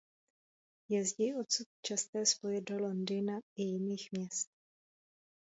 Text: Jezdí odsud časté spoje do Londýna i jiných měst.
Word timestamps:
Jezdí 0.89 1.33
odsud 1.35 1.67
časté 1.81 2.25
spoje 2.25 2.61
do 2.61 2.77
Londýna 2.79 3.39
i 3.55 3.61
jiných 3.63 4.09
měst. 4.11 4.49